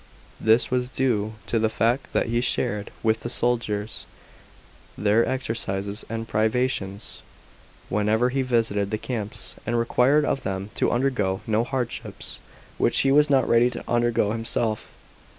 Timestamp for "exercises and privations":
5.27-7.21